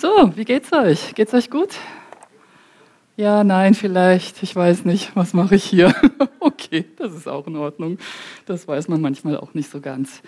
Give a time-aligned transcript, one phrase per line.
[0.00, 1.14] So, wie geht's euch?
[1.14, 1.74] Geht's euch gut?
[3.18, 4.42] Ja, nein, vielleicht.
[4.42, 5.14] Ich weiß nicht.
[5.14, 5.94] Was mache ich hier?
[6.40, 7.98] okay, das ist auch in Ordnung.
[8.46, 10.22] Das weiß man manchmal auch nicht so ganz.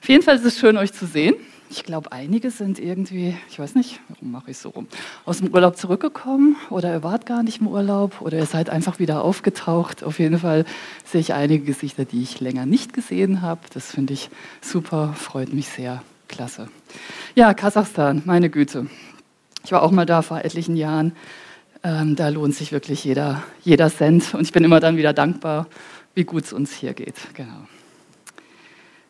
[0.00, 1.34] Auf jeden Fall ist es schön, euch zu sehen.
[1.70, 4.86] Ich glaube, einige sind irgendwie, ich weiß nicht, warum mache ich so rum,
[5.24, 9.00] aus dem Urlaub zurückgekommen oder ihr wart gar nicht im Urlaub oder ihr seid einfach
[9.00, 10.04] wieder aufgetaucht.
[10.04, 10.64] Auf jeden Fall
[11.04, 13.62] sehe ich einige Gesichter, die ich länger nicht gesehen habe.
[13.74, 14.30] Das finde ich
[14.60, 16.04] super, freut mich sehr.
[16.28, 16.68] Klasse.
[17.34, 18.86] Ja, Kasachstan, meine Güte.
[19.66, 21.10] Ich war auch mal da vor etlichen Jahren.
[21.82, 24.32] Ähm, da lohnt sich wirklich jeder, jeder Cent.
[24.32, 25.66] Und ich bin immer dann wieder dankbar,
[26.14, 27.16] wie gut es uns hier geht.
[27.34, 27.66] Genau.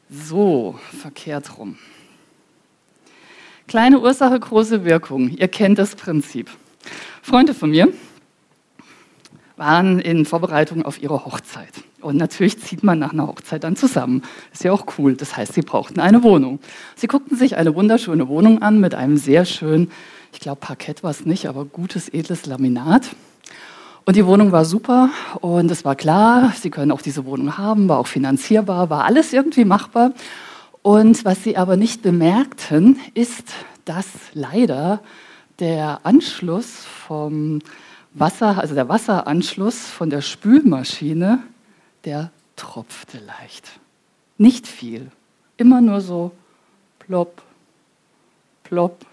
[0.08, 1.76] So, verkehrt rum.
[3.68, 5.28] Kleine Ursache, große Wirkung.
[5.28, 6.48] Ihr kennt das Prinzip.
[7.20, 7.92] Freunde von mir
[9.58, 11.72] waren in Vorbereitung auf ihre Hochzeit.
[12.00, 14.22] Und natürlich zieht man nach einer Hochzeit dann zusammen.
[14.54, 15.16] Ist ja auch cool.
[15.16, 16.60] Das heißt, sie brauchten eine Wohnung.
[16.94, 19.90] Sie guckten sich eine wunderschöne Wohnung an mit einem sehr schönen,
[20.36, 23.16] ich glaube Parkett war es nicht, aber gutes, edles Laminat.
[24.04, 25.08] Und die Wohnung war super
[25.40, 29.32] und es war klar, sie können auch diese Wohnung haben, war auch finanzierbar, war alles
[29.32, 30.12] irgendwie machbar.
[30.82, 33.48] Und was sie aber nicht bemerkten, ist,
[33.86, 35.00] dass leider
[35.58, 37.60] der Anschluss vom
[38.12, 41.42] Wasser, also der Wasseranschluss von der Spülmaschine
[42.04, 43.80] der tropfte leicht.
[44.36, 45.10] Nicht viel,
[45.56, 46.30] immer nur so
[46.98, 47.40] plopp,
[48.64, 49.06] plopp,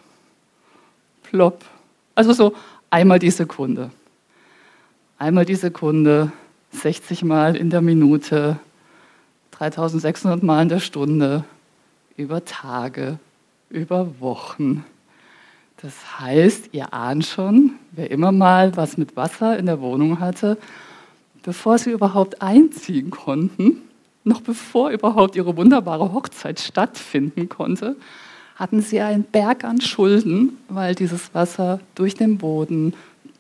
[1.34, 1.66] plopp.
[2.14, 2.54] Also so
[2.92, 3.90] einmal die Sekunde.
[5.18, 6.32] Einmal die Sekunde,
[6.72, 8.60] 60 Mal in der Minute,
[9.52, 11.44] 3600 Mal in der Stunde,
[12.18, 13.18] über Tage,
[13.70, 14.86] über Wochen.
[15.82, 20.58] Das heißt, ihr ahnt schon, wer immer mal was mit Wasser in der Wohnung hatte,
[21.42, 23.82] bevor sie überhaupt einziehen konnten,
[24.24, 27.96] noch bevor überhaupt ihre wunderbare Hochzeit stattfinden konnte,
[28.56, 32.94] hatten sie einen Berg an Schulden, weil dieses Wasser durch den Boden,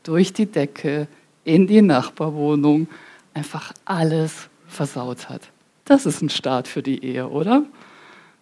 [0.03, 1.08] durch die Decke,
[1.44, 2.88] in die Nachbarwohnung
[3.34, 5.41] einfach alles versaut hat.
[5.85, 7.63] Das ist ein Start für die Ehe, oder?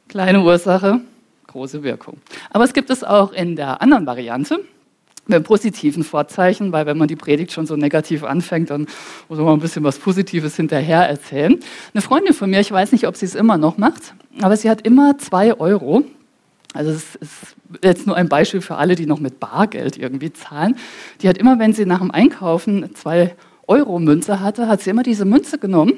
[0.08, 1.02] Kleine Ursache,
[1.48, 2.18] große Wirkung.
[2.52, 4.60] Aber es gibt es auch in der anderen Variante
[5.28, 8.88] mit positiven Vorzeichen, weil wenn man die Predigt schon so negativ anfängt, dann
[9.30, 11.60] muss man ein bisschen was Positives hinterher erzählen.
[11.94, 14.70] Eine Freundin von mir, ich weiß nicht, ob sie es immer noch macht, aber sie
[14.70, 16.04] hat immer zwei Euro.
[16.74, 20.78] Also es ist jetzt nur ein Beispiel für alle, die noch mit Bargeld irgendwie zahlen.
[21.22, 23.36] Die hat immer, wenn sie nach dem Einkaufen zwei
[23.68, 25.94] Euro Münze hatte, hat sie immer diese Münze genommen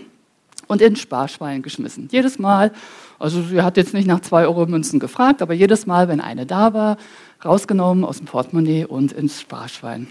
[0.68, 2.08] und in Sparschwein geschmissen.
[2.12, 2.72] Jedes Mal,
[3.20, 6.46] also sie hat jetzt nicht nach zwei Euro Münzen gefragt, aber jedes Mal, wenn eine
[6.46, 6.98] da war,
[7.44, 10.08] rausgenommen aus dem Portemonnaie und ins Sparschwein.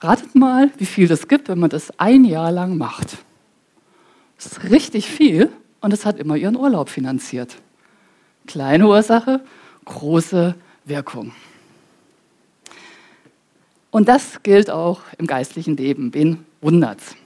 [0.00, 3.18] Ratet mal, wie viel das gibt, wenn man das ein Jahr lang macht.
[4.36, 5.50] Das ist richtig viel
[5.80, 7.56] und es hat immer ihren Urlaub finanziert.
[8.46, 9.40] Kleine Ursache,
[9.84, 11.32] große Wirkung.
[13.90, 16.12] Und das gilt auch im geistlichen Leben.
[16.12, 17.16] Wen wundert's?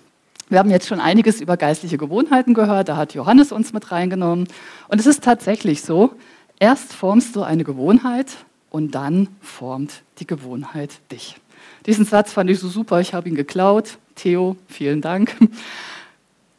[0.48, 4.48] Wir haben jetzt schon einiges über geistliche Gewohnheiten gehört, da hat Johannes uns mit reingenommen.
[4.88, 6.12] Und es ist tatsächlich so,
[6.59, 8.36] erst formst du eine Gewohnheit
[8.70, 11.36] und dann formt die Gewohnheit dich.
[11.86, 13.98] Diesen Satz fand ich so super, ich habe ihn geklaut.
[14.16, 15.36] Theo, vielen Dank.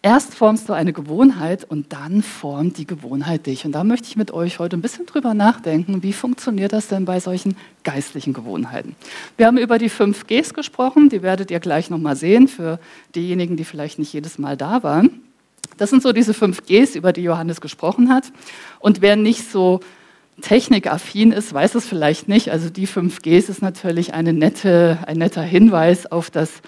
[0.04, 3.66] Erst formst du eine Gewohnheit und dann formt die Gewohnheit dich.
[3.66, 7.06] Und da möchte ich mit euch heute ein bisschen drüber nachdenken, wie funktioniert das denn
[7.06, 8.96] bei solchen geistlichen Gewohnheiten.
[9.38, 12.80] Wir haben über die fünf Gs gesprochen, die werdet ihr gleich nochmal sehen, für
[13.14, 15.22] diejenigen, die vielleicht nicht jedes Mal da waren.
[15.78, 18.32] Das sind so diese fünf Gs, über die Johannes gesprochen hat.
[18.80, 19.82] Und wer nicht so
[20.42, 22.50] technikaffin ist, weiß es vielleicht nicht.
[22.50, 26.64] Also die fünf Gs ist natürlich eine nette, ein netter Hinweis auf das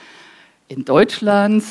[0.68, 1.64] in Deutschland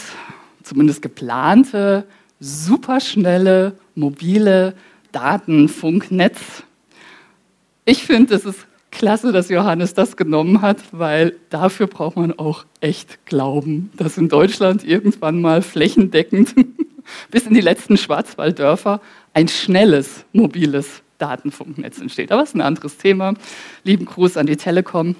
[0.63, 2.05] zumindest geplante,
[2.41, 4.75] superschnelle, mobile
[5.13, 6.65] Datenfunknetz.
[7.85, 12.65] Ich finde, es ist klasse, dass Johannes das genommen hat, weil dafür braucht man auch
[12.81, 16.55] echt Glauben, dass in Deutschland irgendwann mal flächendeckend
[17.31, 19.01] bis in die letzten Schwarzwalddörfer
[19.35, 22.33] ein schnelles mobiles Datenfunknetz entsteht.
[22.33, 23.35] Aber es ist ein anderes Thema.
[23.85, 25.17] Lieben Gruß an die Telekom.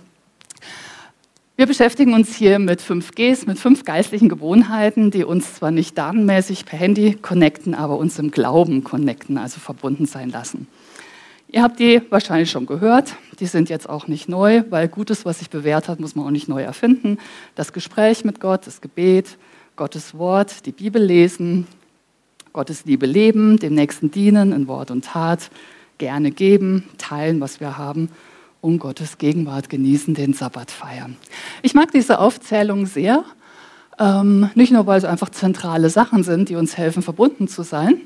[1.63, 6.65] Wir beschäftigen uns hier mit 5Gs, mit fünf geistlichen Gewohnheiten, die uns zwar nicht datenmäßig
[6.65, 10.67] per Handy connecten, aber uns im Glauben connecten, also verbunden sein lassen.
[11.47, 13.15] Ihr habt die wahrscheinlich schon gehört.
[13.39, 16.33] Die sind jetzt auch nicht neu, weil Gutes, was sich bewährt hat, muss man auch
[16.33, 17.19] nicht neu erfinden.
[17.55, 19.39] Das Gespräch mit Gott, das Gebet,
[19.77, 21.69] Gottes Wort, die Bibel lesen,
[22.53, 25.49] Gottes Liebe leben, dem Nächsten dienen in Wort und Tat,
[25.99, 28.09] gerne geben, teilen, was wir haben
[28.63, 31.17] um Gottes Gegenwart genießen, den Sabbat feiern.
[31.61, 33.25] Ich mag diese Aufzählung sehr,
[33.99, 38.01] ähm, nicht nur weil es einfach zentrale Sachen sind, die uns helfen, verbunden zu sein,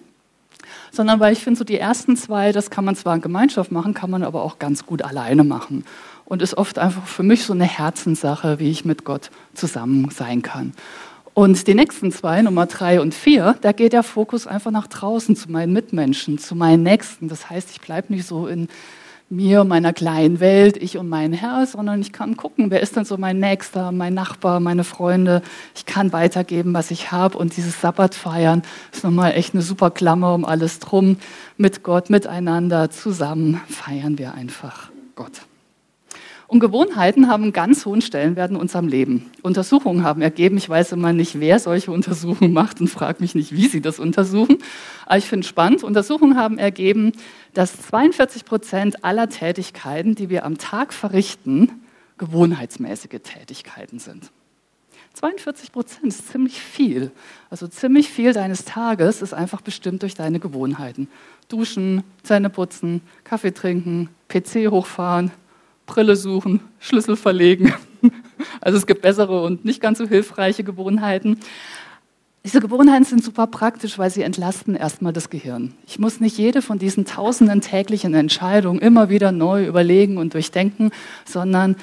[0.90, 3.94] sondern weil ich finde, so die ersten zwei, das kann man zwar in Gemeinschaft machen,
[3.94, 5.84] kann man aber auch ganz gut alleine machen.
[6.24, 10.42] Und ist oft einfach für mich so eine Herzenssache, wie ich mit Gott zusammen sein
[10.42, 10.72] kann.
[11.34, 15.36] Und die nächsten zwei, Nummer drei und vier, da geht der Fokus einfach nach draußen
[15.36, 17.28] zu meinen Mitmenschen, zu meinen Nächsten.
[17.28, 18.68] Das heißt, ich bleibe nicht so in
[19.28, 23.04] mir, meiner kleinen Welt, ich und mein Herr, sondern ich kann gucken, wer ist denn
[23.04, 25.42] so mein Nächster, mein Nachbar, meine Freunde.
[25.74, 27.36] Ich kann weitergeben, was ich habe.
[27.36, 28.62] Und dieses Sabbat feiern
[28.92, 31.16] ist nochmal echt eine super Klammer um alles drum.
[31.56, 35.42] Mit Gott, miteinander, zusammen feiern wir einfach Gott.
[36.48, 39.30] Und Gewohnheiten haben einen ganz hohen Stellenwert in unserem Leben.
[39.42, 43.52] Untersuchungen haben ergeben, ich weiß immer nicht, wer solche Untersuchungen macht und frage mich nicht,
[43.52, 44.58] wie sie das untersuchen.
[45.06, 45.82] Aber ich finde es spannend.
[45.82, 47.12] Untersuchungen haben ergeben,
[47.52, 51.82] dass 42 Prozent aller Tätigkeiten, die wir am Tag verrichten,
[52.18, 54.30] gewohnheitsmäßige Tätigkeiten sind.
[55.14, 57.10] 42 Prozent ist ziemlich viel.
[57.50, 61.08] Also ziemlich viel deines Tages ist einfach bestimmt durch deine Gewohnheiten.
[61.48, 65.30] Duschen, Zähne putzen, Kaffee trinken, PC hochfahren,
[65.86, 67.72] Brille suchen, Schlüssel verlegen.
[68.60, 71.40] Also es gibt bessere und nicht ganz so hilfreiche Gewohnheiten.
[72.44, 75.72] Diese Gewohnheiten sind super praktisch, weil sie entlasten erstmal das Gehirn.
[75.86, 80.90] Ich muss nicht jede von diesen tausenden täglichen Entscheidungen immer wieder neu überlegen und durchdenken,
[81.24, 81.76] sondern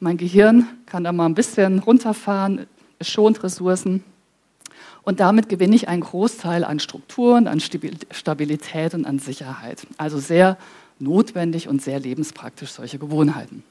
[0.00, 2.66] mein Gehirn kann da mal ein bisschen runterfahren,
[2.98, 4.02] es schont Ressourcen.
[5.02, 9.86] Und damit gewinne ich einen Großteil an Strukturen, an Stabilität und an Sicherheit.
[9.96, 10.56] Also sehr
[11.00, 13.62] notwendig und sehr lebenspraktisch, solche Gewohnheiten.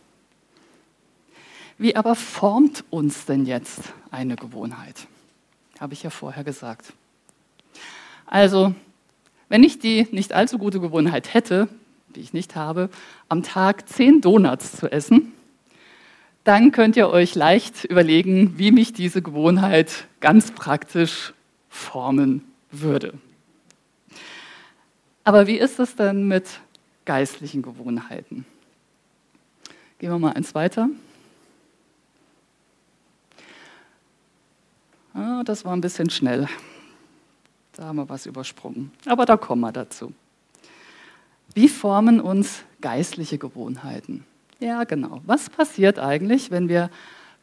[1.77, 3.81] Wie aber formt uns denn jetzt
[4.11, 5.07] eine Gewohnheit?
[5.79, 6.93] Habe ich ja vorher gesagt.
[8.25, 8.73] Also,
[9.47, 11.69] wenn ich die nicht allzu gute Gewohnheit hätte,
[12.15, 12.89] die ich nicht habe,
[13.29, 15.31] am Tag zehn Donuts zu essen,
[16.43, 21.33] dann könnt ihr euch leicht überlegen, wie mich diese Gewohnheit ganz praktisch
[21.69, 23.13] formen würde.
[25.23, 26.59] Aber wie ist es denn mit
[27.09, 28.45] geistlichen Gewohnheiten.
[29.97, 30.89] Gehen wir mal eins weiter.
[35.15, 36.47] Ah, das war ein bisschen schnell.
[37.73, 38.91] Da haben wir was übersprungen.
[39.07, 40.13] Aber da kommen wir dazu.
[41.55, 44.23] Wie formen uns geistliche Gewohnheiten?
[44.59, 45.21] Ja, genau.
[45.25, 46.91] Was passiert eigentlich, wenn wir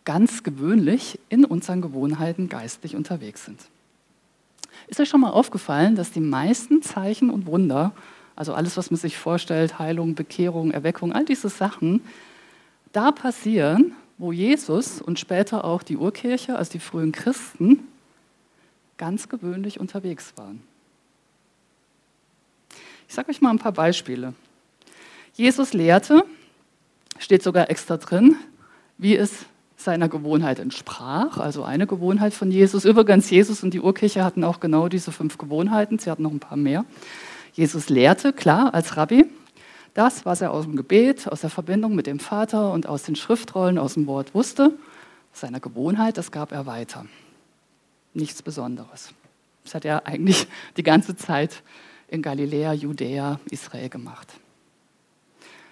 [0.05, 3.59] ganz gewöhnlich in unseren Gewohnheiten geistlich unterwegs sind?
[4.87, 7.93] Ist euch schon mal aufgefallen, dass die meisten Zeichen und Wunder
[8.37, 12.03] also alles, was man sich vorstellt, Heilung, Bekehrung, Erweckung, all diese Sachen,
[12.93, 17.89] da passieren, wo Jesus und später auch die Urkirche, also die frühen Christen,
[18.99, 20.63] ganz gewöhnlich unterwegs waren.
[23.09, 24.35] Ich sage euch mal ein paar Beispiele.
[25.35, 26.25] Jesus lehrte,
[27.19, 28.37] steht sogar extra drin,
[28.99, 29.45] wie es
[29.77, 32.85] seiner Gewohnheit entsprach, also eine Gewohnheit von Jesus.
[32.87, 36.41] Übrigens, Jesus und die Urkirche hatten auch genau diese fünf Gewohnheiten, sie hatten noch ein
[36.41, 36.85] paar mehr.
[37.57, 39.25] Jesus lehrte, klar, als Rabbi,
[39.95, 43.17] das, was er aus dem Gebet, aus der Verbindung mit dem Vater und aus den
[43.17, 44.73] Schriftrollen, aus dem Wort wusste,
[45.33, 47.07] seiner Gewohnheit, das gab er weiter.
[48.13, 49.15] Nichts Besonderes.
[49.65, 51.63] Das hat er eigentlich die ganze Zeit
[52.09, 54.35] in Galiläa, Judäa, Israel gemacht.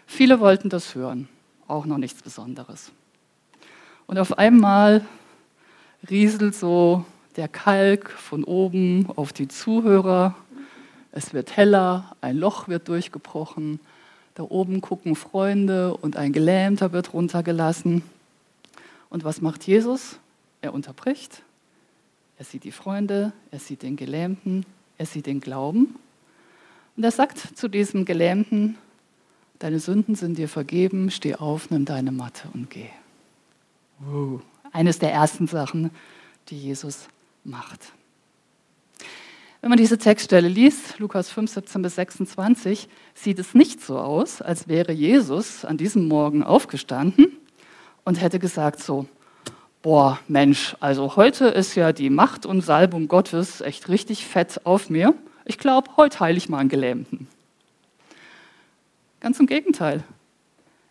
[0.06, 1.28] Viele wollten das hören,
[1.68, 2.92] auch noch nichts Besonderes.
[4.06, 5.04] Und auf einmal
[6.08, 7.04] rieselt so
[7.36, 10.34] der Kalk von oben auf die Zuhörer
[11.16, 13.78] es wird heller, ein Loch wird durchgebrochen,
[14.34, 18.02] da oben gucken Freunde und ein Gelähmter wird runtergelassen.
[19.10, 20.18] Und was macht Jesus?
[20.60, 21.42] Er unterbricht.
[22.36, 24.66] Er sieht die Freunde, er sieht den Gelähmten,
[24.98, 25.94] er sieht den Glauben.
[26.96, 28.76] Und er sagt zu diesem Gelähmten,
[29.60, 32.90] deine Sünden sind dir vergeben, steh auf, nimm deine Matte und geh.
[34.00, 34.42] Wow.
[34.72, 35.92] Eines der ersten Sachen,
[36.48, 37.06] die Jesus
[37.44, 37.92] macht.
[39.64, 44.42] Wenn man diese Textstelle liest, Lukas 5, 17 bis 26, sieht es nicht so aus,
[44.42, 47.28] als wäre Jesus an diesem Morgen aufgestanden
[48.04, 49.06] und hätte gesagt so,
[49.80, 54.90] boah, Mensch, also heute ist ja die Macht und Salbung Gottes echt richtig fett auf
[54.90, 55.14] mir.
[55.46, 57.26] Ich glaube, heute heile ich mal einen Gelähmten.
[59.20, 60.04] Ganz im Gegenteil.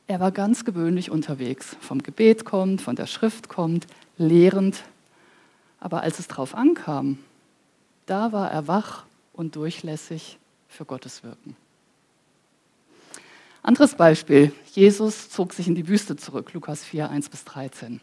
[0.08, 1.78] Er war ganz gewöhnlich unterwegs.
[1.80, 3.86] Vom Gebet kommt, von der Schrift kommt,
[4.18, 4.82] lehrend.
[5.80, 7.20] Aber als es drauf ankam,
[8.06, 11.56] da war er wach und durchlässig für Gottes Wirken.
[13.62, 14.52] Anderes Beispiel.
[14.74, 18.02] Jesus zog sich in die Wüste zurück, Lukas 4, 1 bis 13.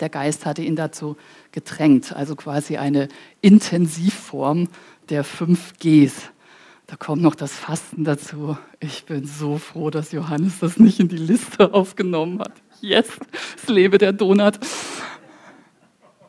[0.00, 1.16] Der Geist hatte ihn dazu
[1.52, 3.08] gedrängt, also quasi eine
[3.42, 4.68] Intensivform
[5.08, 6.30] der 5 Gs.
[6.88, 8.56] Da kommt noch das Fasten dazu.
[8.80, 12.52] Ich bin so froh, dass Johannes das nicht in die Liste aufgenommen hat.
[12.80, 13.06] Yes,
[13.56, 14.58] es lebe der Donut.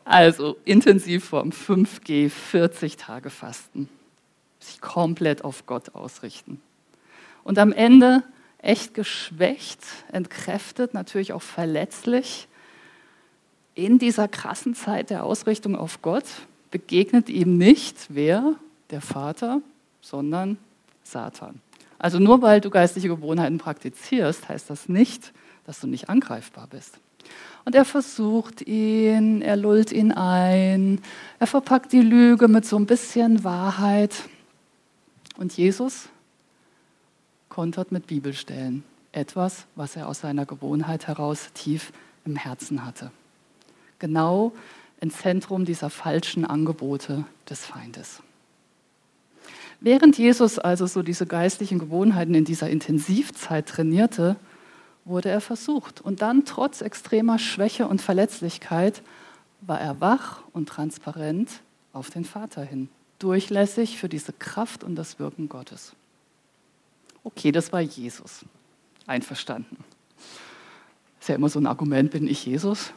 [0.04, 3.88] Also Intensivform 5G, 40 Tage Fasten.
[4.60, 6.60] sich komplett auf Gott ausrichten.
[7.42, 8.22] Und am Ende
[8.58, 9.80] echt geschwächt,
[10.10, 12.48] entkräftet, natürlich auch verletzlich,
[13.74, 16.24] in dieser krassen Zeit der Ausrichtung auf Gott
[16.70, 18.54] begegnet ihm nicht wer?
[18.90, 19.60] Der Vater,
[20.00, 20.58] sondern
[21.02, 21.60] Satan.
[21.98, 25.32] Also nur weil du geistliche Gewohnheiten praktizierst, heißt das nicht,
[25.66, 26.98] dass du nicht angreifbar bist.
[27.64, 31.00] Und er versucht ihn, er lullt ihn ein,
[31.38, 34.14] er verpackt die Lüge mit so ein bisschen Wahrheit.
[35.38, 36.08] Und Jesus
[37.48, 41.92] kontert mit Bibelstellen etwas, was er aus seiner Gewohnheit heraus tief
[42.24, 43.10] im Herzen hatte.
[43.98, 44.52] Genau
[45.00, 48.22] im Zentrum dieser falschen Angebote des Feindes.
[49.80, 54.36] Während Jesus also so diese geistlichen Gewohnheiten in dieser Intensivzeit trainierte,
[55.04, 56.00] wurde er versucht.
[56.00, 59.02] Und dann, trotz extremer Schwäche und Verletzlichkeit,
[59.60, 61.50] war er wach und transparent
[61.92, 65.94] auf den Vater hin, durchlässig für diese Kraft und das Wirken Gottes.
[67.22, 68.44] Okay, das war Jesus.
[69.06, 69.76] Einverstanden.
[71.20, 72.92] Ist ja immer so ein Argument, bin ich Jesus?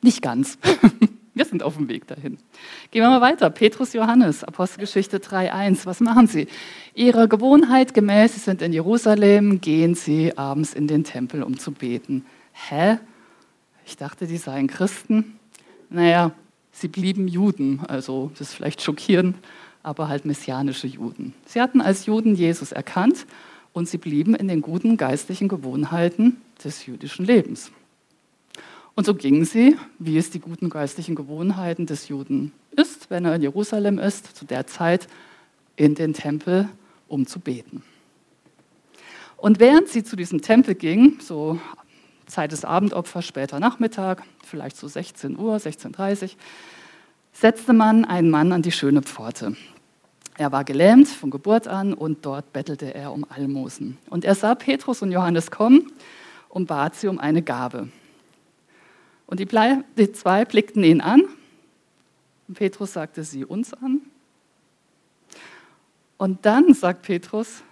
[0.00, 0.58] Nicht ganz.
[1.34, 2.38] Wir sind auf dem Weg dahin.
[2.92, 3.50] Gehen wir mal weiter.
[3.50, 5.84] Petrus Johannes, Apostelgeschichte 3.1.
[5.84, 6.46] Was machen sie?
[6.94, 11.72] Ihrer Gewohnheit gemäß, sie sind in Jerusalem, gehen sie abends in den Tempel, um zu
[11.72, 12.24] beten.
[12.52, 12.98] Hä?
[13.84, 15.40] Ich dachte, die seien Christen.
[15.90, 16.30] Naja,
[16.70, 17.80] sie blieben Juden.
[17.88, 19.36] Also, das ist vielleicht schockierend,
[19.82, 21.34] aber halt messianische Juden.
[21.46, 23.26] Sie hatten als Juden Jesus erkannt
[23.72, 27.72] und sie blieben in den guten geistlichen Gewohnheiten des jüdischen Lebens.
[28.94, 33.34] Und so gingen sie, wie es die guten geistlichen Gewohnheiten des Juden ist, wenn er
[33.34, 35.08] in Jerusalem ist, zu der Zeit
[35.76, 36.68] in den Tempel,
[37.08, 37.82] um zu beten.
[39.36, 41.58] Und während sie zu diesem Tempel gingen, so
[42.26, 46.28] Zeit des Abendopfers, später Nachmittag, vielleicht so 16 Uhr, 16.30 Uhr,
[47.32, 49.56] setzte man einen Mann an die schöne Pforte.
[50.36, 53.98] Er war gelähmt von Geburt an und dort bettelte er um Almosen.
[54.08, 55.92] Und er sah Petrus und Johannes kommen
[56.48, 57.88] und bat sie um eine Gabe.
[59.26, 59.48] Und die,
[59.96, 61.22] die zwei blickten ihn an.
[62.48, 64.02] Und Petrus sagte sie uns an.
[66.18, 67.62] Und dann sagt Petrus,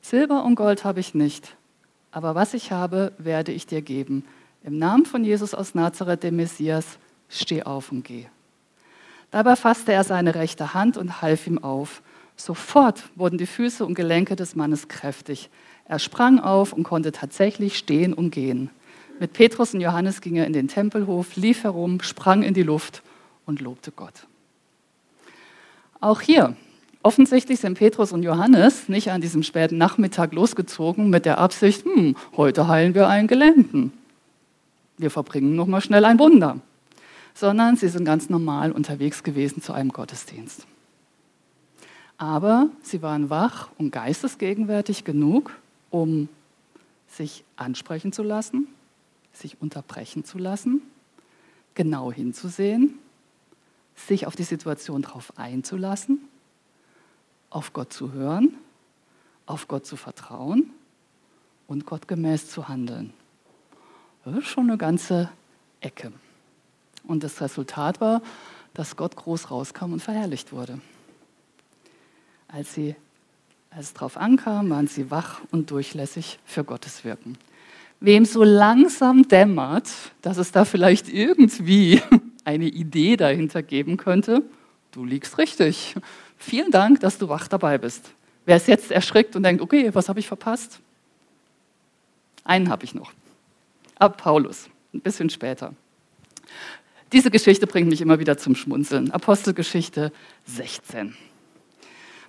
[0.00, 1.56] Silber und Gold habe ich nicht,
[2.12, 4.24] aber was ich habe, werde ich dir geben.
[4.64, 6.98] Im Namen von Jesus aus Nazareth, dem Messias,
[7.28, 8.26] steh auf und geh.
[9.30, 12.02] Dabei fasste er seine rechte Hand und half ihm auf.
[12.36, 15.50] Sofort wurden die Füße und Gelenke des Mannes kräftig.
[15.84, 18.70] Er sprang auf und konnte tatsächlich stehen und gehen.
[19.20, 23.02] Mit Petrus und Johannes ging er in den Tempelhof, lief herum, sprang in die Luft
[23.46, 24.26] und lobte Gott.
[26.00, 26.56] Auch hier,
[27.02, 32.14] offensichtlich sind Petrus und Johannes nicht an diesem späten Nachmittag losgezogen mit der Absicht, hm,
[32.36, 33.92] heute heilen wir einen Gelähmten.
[34.98, 36.60] Wir verbringen noch mal schnell ein Wunder.
[37.34, 40.66] Sondern sie sind ganz normal unterwegs gewesen zu einem Gottesdienst.
[42.16, 45.52] Aber sie waren wach und geistesgegenwärtig genug,
[45.90, 46.28] um
[47.06, 48.66] sich ansprechen zu lassen,
[49.38, 50.82] sich unterbrechen zu lassen,
[51.74, 52.98] genau hinzusehen,
[53.94, 56.20] sich auf die Situation darauf einzulassen,
[57.50, 58.56] auf Gott zu hören,
[59.46, 60.70] auf Gott zu vertrauen
[61.66, 63.12] und Gott gemäß zu handeln.
[64.24, 65.30] Das ist schon eine ganze
[65.80, 66.12] Ecke.
[67.04, 68.22] Und das Resultat war,
[68.74, 70.80] dass Gott groß rauskam und verherrlicht wurde.
[72.48, 72.94] Als, sie,
[73.70, 77.38] als es darauf ankam, waren sie wach und durchlässig für Gottes Wirken.
[78.00, 79.90] Wem so langsam dämmert,
[80.22, 82.00] dass es da vielleicht irgendwie
[82.44, 84.42] eine Idee dahinter geben könnte,
[84.92, 85.96] du liegst richtig.
[86.36, 88.10] Vielen Dank, dass du wach dabei bist.
[88.46, 90.80] Wer ist jetzt erschrickt und denkt, okay, was habe ich verpasst?
[92.44, 93.12] Einen habe ich noch.
[93.98, 95.74] Ab Paulus, ein bisschen später.
[97.12, 99.10] Diese Geschichte bringt mich immer wieder zum Schmunzeln.
[99.10, 100.12] Apostelgeschichte
[100.46, 101.14] 16.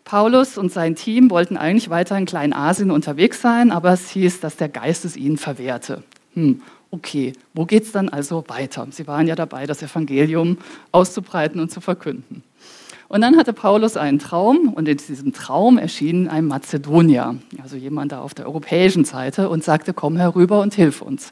[0.09, 4.55] Paulus und sein Team wollten eigentlich weiter in Kleinasien unterwegs sein, aber es hieß, dass
[4.55, 6.01] der Geist es ihnen verwehrte.
[6.33, 8.87] Hm, okay, wo geht es dann also weiter?
[8.89, 10.57] Sie waren ja dabei, das Evangelium
[10.91, 12.41] auszubreiten und zu verkünden.
[13.07, 18.11] Und dann hatte Paulus einen Traum und in diesem Traum erschien ein Mazedonier, also jemand
[18.11, 21.29] da auf der europäischen Seite und sagte, komm herüber und hilf uns.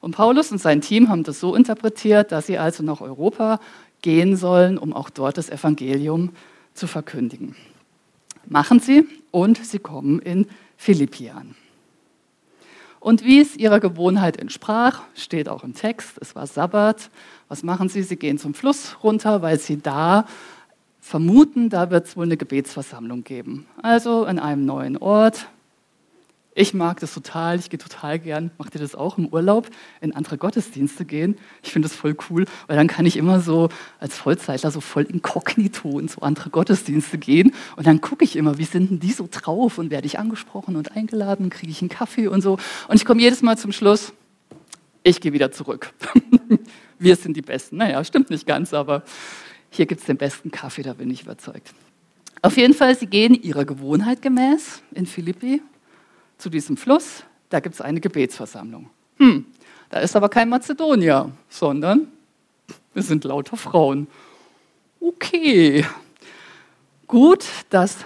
[0.00, 3.60] Und Paulus und sein Team haben das so interpretiert, dass sie also nach Europa
[4.00, 6.30] gehen sollen, um auch dort das Evangelium
[6.72, 7.54] zu verkündigen
[8.50, 11.54] machen sie und sie kommen in Philippi an.
[13.00, 17.10] Und wie es ihrer Gewohnheit entsprach, steht auch im Text, es war Sabbat.
[17.48, 18.02] Was machen sie?
[18.02, 20.26] Sie gehen zum Fluss runter, weil sie da
[21.00, 23.66] vermuten, da wird es wohl eine Gebetsversammlung geben.
[23.80, 25.46] Also in einem neuen Ort,
[26.58, 29.68] Ich mag das total, ich gehe total gern, macht ihr das auch im Urlaub,
[30.00, 31.36] in andere Gottesdienste gehen?
[31.62, 33.68] Ich finde das voll cool, weil dann kann ich immer so
[34.00, 38.56] als Vollzeitler so voll inkognito in so andere Gottesdienste gehen und dann gucke ich immer,
[38.56, 41.90] wie sind denn die so drauf und werde ich angesprochen und eingeladen, kriege ich einen
[41.90, 42.56] Kaffee und so.
[42.88, 44.14] Und ich komme jedes Mal zum Schluss,
[45.02, 45.92] ich gehe wieder zurück.
[46.98, 47.76] Wir sind die Besten.
[47.76, 49.02] Naja, stimmt nicht ganz, aber
[49.68, 51.74] hier gibt es den besten Kaffee, da bin ich überzeugt.
[52.40, 55.60] Auf jeden Fall, sie gehen ihrer Gewohnheit gemäß in Philippi
[56.38, 58.90] zu diesem Fluss, da gibt es eine Gebetsversammlung.
[59.18, 59.46] Hm,
[59.90, 62.08] da ist aber kein Mazedonier, sondern
[62.94, 64.06] es sind lauter Frauen.
[65.00, 65.84] Okay,
[67.06, 67.98] gut, dass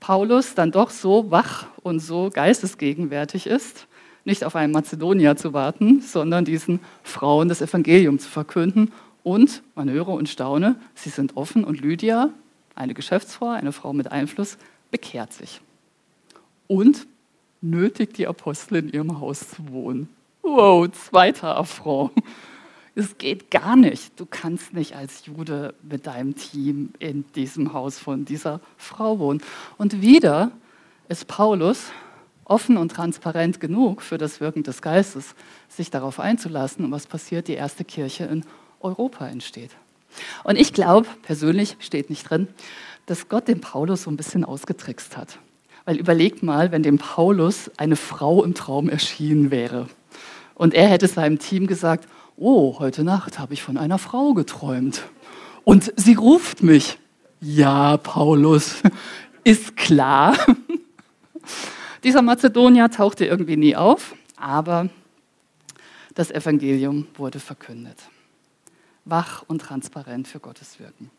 [0.00, 3.86] Paulus dann doch so wach und so geistesgegenwärtig ist,
[4.24, 8.92] nicht auf einen Mazedonier zu warten, sondern diesen Frauen das Evangelium zu verkünden.
[9.22, 12.30] Und, man höre und staune, sie sind offen und Lydia,
[12.74, 14.56] eine Geschäftsfrau, eine Frau mit Einfluss,
[14.90, 15.60] bekehrt sich.
[16.66, 17.06] Und
[17.60, 20.08] nötigt die Apostel in ihrem Haus zu wohnen.
[20.42, 22.12] Wow, zweiter Affront.
[22.94, 24.18] Es geht gar nicht.
[24.18, 29.40] Du kannst nicht als Jude mit deinem Team in diesem Haus von dieser Frau wohnen.
[29.76, 30.50] Und wieder
[31.08, 31.92] ist Paulus
[32.44, 35.34] offen und transparent genug für das Wirken des Geistes,
[35.68, 36.84] sich darauf einzulassen.
[36.86, 37.46] Und was passiert?
[37.46, 38.44] Die erste Kirche in
[38.80, 39.70] Europa entsteht.
[40.42, 42.48] Und ich glaube, persönlich steht nicht drin,
[43.06, 45.38] dass Gott den Paulus so ein bisschen ausgetrickst hat.
[45.88, 49.88] Weil überlegt mal, wenn dem Paulus eine Frau im Traum erschienen wäre
[50.54, 55.04] und er hätte seinem Team gesagt, oh, heute Nacht habe ich von einer Frau geträumt
[55.64, 56.98] und sie ruft mich.
[57.40, 58.82] Ja, Paulus,
[59.44, 60.36] ist klar.
[62.04, 64.90] Dieser Mazedonier tauchte irgendwie nie auf, aber
[66.14, 67.96] das Evangelium wurde verkündet.
[69.06, 71.10] Wach und transparent für Gottes Wirken.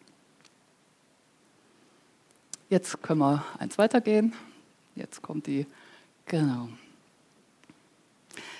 [2.70, 4.36] Jetzt können wir eins weitergehen.
[5.00, 5.66] Jetzt kommt die,
[6.26, 6.70] genau.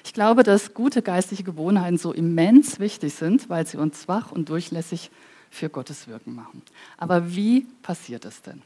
[0.04, 4.50] Ich glaube, dass gute geistliche Gewohnheiten so immens wichtig sind, weil sie uns wach und
[4.50, 5.12] durchlässig
[5.52, 6.62] für Gottes Wirken machen.
[6.98, 8.62] Aber wie passiert es denn?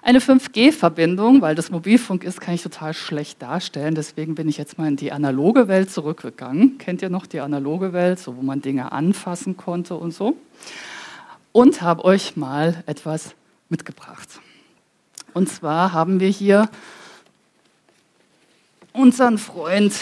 [0.00, 3.94] Eine 5G-Verbindung, weil das Mobilfunk ist, kann ich total schlecht darstellen.
[3.94, 6.78] Deswegen bin ich jetzt mal in die analoge Welt zurückgegangen.
[6.78, 10.36] Kennt ihr noch die analoge Welt, so wo man Dinge anfassen konnte und so?
[11.52, 13.34] Und habe euch mal etwas
[13.68, 14.40] mitgebracht.
[15.34, 16.68] Und zwar haben wir hier
[18.92, 19.94] unseren Freund,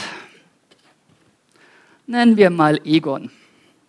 [2.07, 3.31] nennen wir mal Egon.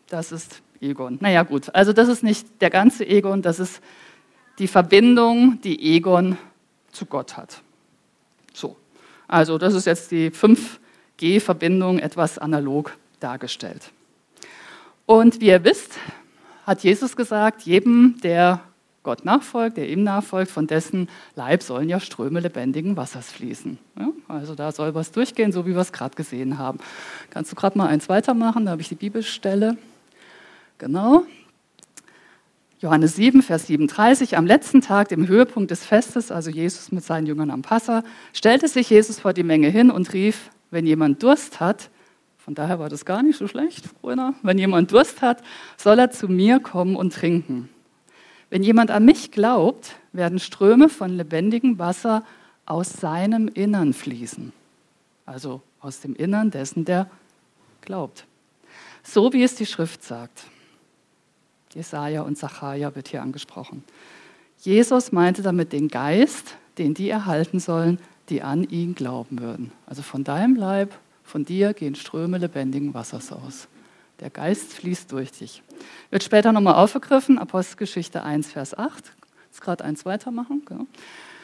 [0.09, 1.17] Das ist Egon.
[1.21, 3.81] Naja gut, also das ist nicht der ganze Egon, das ist
[4.59, 6.37] die Verbindung, die Egon
[6.91, 7.61] zu Gott hat.
[8.53, 8.75] So,
[9.27, 13.91] also das ist jetzt die 5G-Verbindung etwas analog dargestellt.
[15.05, 15.93] Und wie ihr wisst,
[16.65, 18.61] hat Jesus gesagt, jedem, der
[19.07, 23.77] Gott nachfolgt, der ihm nachfolgt, von dessen Leib sollen ja Ströme lebendigen Wassers fließen.
[23.97, 26.79] Ja, also da soll was durchgehen, so wie wir es gerade gesehen haben.
[27.29, 28.65] Kannst du gerade mal eins weitermachen?
[28.65, 29.77] Da habe ich die Bibelstelle.
[30.77, 31.23] Genau.
[32.79, 34.35] Johannes 7, Vers 37.
[34.35, 38.67] Am letzten Tag, dem Höhepunkt des Festes, also Jesus mit seinen Jüngern am Passa, stellte
[38.67, 41.89] sich Jesus vor die Menge hin und rief, wenn jemand Durst hat,
[42.37, 44.33] von daher war das gar nicht so schlecht, oder?
[44.41, 45.41] Wenn jemand Durst hat,
[45.77, 47.69] soll er zu mir kommen und trinken.
[48.49, 52.23] Wenn jemand an mich glaubt, werden Ströme von lebendigem Wasser
[52.65, 54.53] aus seinem Innern fließen.
[55.25, 57.09] Also aus dem Innern dessen, der
[57.81, 58.25] glaubt.
[59.03, 60.45] So wie es die Schrift sagt.
[61.73, 63.83] Jesaja und Zachariah wird hier angesprochen.
[64.59, 69.71] Jesus meinte damit den Geist, den die erhalten sollen, die an ihn glauben würden.
[69.85, 73.67] Also von deinem Leib, von dir gehen Ströme lebendigen Wassers aus.
[74.19, 75.61] Der Geist fließt durch dich.
[76.09, 79.11] Wird später nochmal aufgegriffen, Apostelgeschichte 1, Vers 8.
[79.45, 80.63] Jetzt gerade eins weitermachen.
[80.65, 80.87] Genau.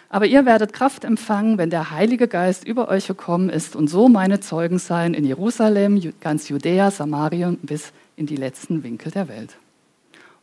[0.09, 4.09] Aber ihr werdet Kraft empfangen, wenn der Heilige Geist über euch gekommen ist und so
[4.09, 9.57] meine Zeugen sein in Jerusalem, ganz Judäa, Samarien bis in die letzten Winkel der Welt.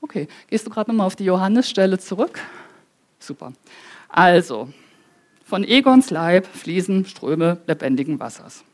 [0.00, 2.40] Okay, gehst du gerade nochmal auf die Johannesstelle zurück?
[3.18, 3.52] Super.
[4.08, 4.68] Also,
[5.44, 8.64] von Egons Leib fließen Ströme lebendigen Wassers.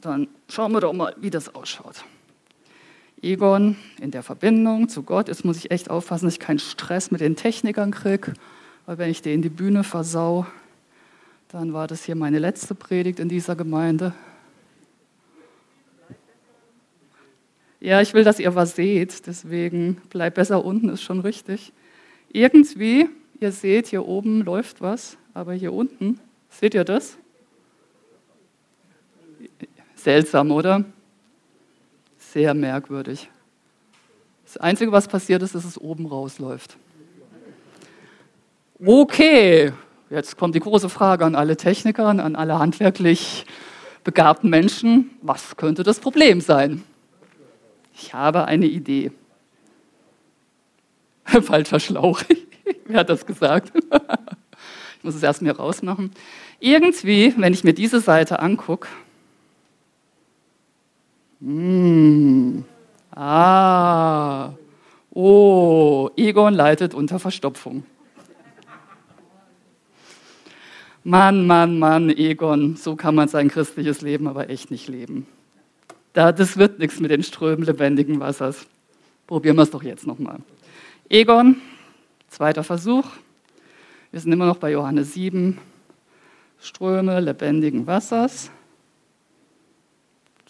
[0.00, 2.04] Dann schauen wir doch mal, wie das ausschaut.
[3.22, 5.28] Egon in der Verbindung zu Gott.
[5.28, 8.34] Jetzt muss ich echt aufpassen, dass ich keinen Stress mit den Technikern kriege,
[8.84, 10.46] weil wenn ich denen die Bühne versau,
[11.48, 14.12] dann war das hier meine letzte Predigt in dieser Gemeinde.
[17.80, 21.72] Ja, ich will, dass ihr was seht, deswegen bleibt besser unten, ist schon richtig.
[22.32, 26.18] Irgendwie, ihr seht, hier oben läuft was, aber hier unten,
[26.50, 27.16] seht ihr das?
[29.94, 30.84] Seltsam, oder?
[32.36, 33.30] Sehr merkwürdig.
[34.44, 36.76] Das Einzige, was passiert ist, dass es oben rausläuft.
[38.78, 39.72] Okay,
[40.10, 43.46] jetzt kommt die große Frage an alle Techniker, an alle handwerklich
[44.04, 45.12] begabten Menschen.
[45.22, 46.84] Was könnte das Problem sein?
[47.94, 49.12] Ich habe eine Idee.
[51.24, 52.20] Falscher Schlauch.
[52.84, 53.72] Wer hat das gesagt?
[54.98, 56.10] ich muss es erst mir rausmachen.
[56.60, 58.88] Irgendwie, wenn ich mir diese Seite angucke,
[61.40, 62.62] mmh,
[63.10, 64.52] ah,
[65.10, 67.84] oh, Egon leidet unter Verstopfung.
[71.04, 75.26] Mann, Mann, Mann, Egon, so kann man sein christliches Leben aber echt nicht leben.
[76.12, 78.66] das wird nichts mit den Strömen lebendigen Wassers.
[79.26, 80.38] Probieren wir es doch jetzt nochmal.
[81.08, 81.60] Egon,
[82.28, 83.04] zweiter Versuch.
[84.10, 85.58] Wir sind immer noch bei Johannes 7.
[86.60, 88.50] Ströme lebendigen Wassers.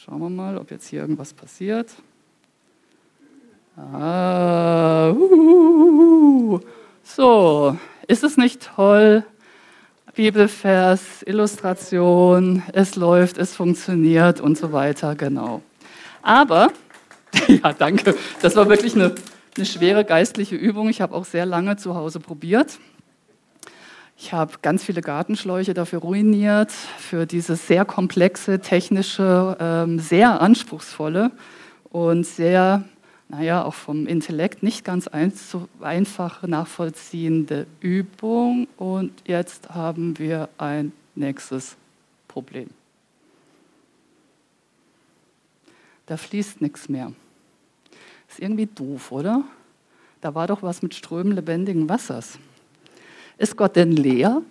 [0.07, 1.91] Schauen wir mal, ob jetzt hier irgendwas passiert.
[3.77, 5.13] Ah,
[7.03, 9.25] so, ist es nicht toll?
[10.15, 15.63] Bibelvers, Illustration, es läuft, es funktioniert und so weiter, genau.
[16.23, 16.69] Aber,
[17.49, 19.13] ja, danke, das war wirklich eine,
[19.57, 20.89] eine schwere geistliche Übung.
[20.89, 22.79] Ich habe auch sehr lange zu Hause probiert.
[24.19, 31.31] Ich habe ganz viele Gartenschläuche dafür ruiniert, für dieses sehr komplexe, technische, ähm, sehr anspruchsvolle
[31.91, 32.85] und sehr,
[33.29, 38.69] naja, auch vom Intellekt nicht ganz einfach nachvollziehende Übung.
[38.79, 41.77] Und jetzt haben wir ein nächstes
[42.27, 42.71] Problem.
[46.07, 47.13] Da fließt nichts mehr.
[48.31, 49.45] Ist irgendwie doof, oder?
[50.23, 52.39] Da war doch was mit Strömen lebendigen Wassers.
[53.39, 54.43] Ist Gott denn leer?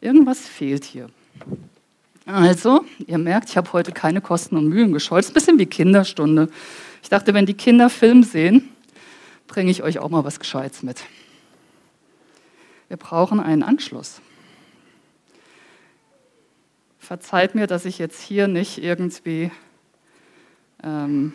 [0.00, 1.08] Irgendwas fehlt hier.
[2.24, 5.20] Also, ihr merkt, ich habe heute keine Kosten und Mühen gescheut.
[5.20, 6.48] Es ist ein bisschen wie Kinderstunde.
[7.02, 8.68] Ich dachte, wenn die Kinder Film sehen,
[9.46, 11.04] bringe ich euch auch mal was Gescheites mit.
[12.88, 14.20] Wir brauchen einen Anschluss.
[16.98, 19.52] Verzeiht mir, dass ich jetzt hier nicht irgendwie
[20.82, 21.32] ähm,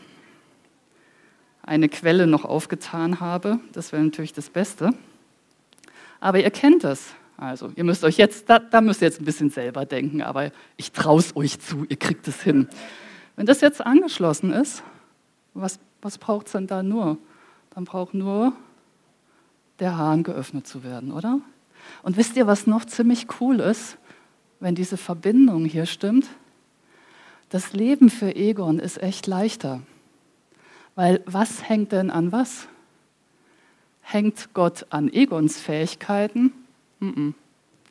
[1.63, 3.59] eine Quelle noch aufgetan habe.
[3.71, 4.93] Das wäre natürlich das Beste.
[6.21, 7.13] Aber ihr kennt es.
[7.35, 10.51] Also, ihr müsst euch jetzt, da, da müsst ihr jetzt ein bisschen selber denken, aber
[10.77, 12.69] ich traue es euch zu, ihr kriegt es hin.
[13.35, 14.83] Wenn das jetzt angeschlossen ist,
[15.55, 17.17] was, was braucht es denn da nur?
[17.71, 18.53] Dann braucht nur
[19.79, 21.39] der Hahn geöffnet zu werden, oder?
[22.03, 23.97] Und wisst ihr, was noch ziemlich cool ist,
[24.59, 26.27] wenn diese Verbindung hier stimmt?
[27.49, 29.81] Das Leben für Egon ist echt leichter.
[30.93, 32.67] Weil was hängt denn an was?
[34.01, 36.53] Hängt Gott an Egons Fähigkeiten?